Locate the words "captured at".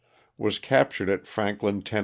0.57-1.27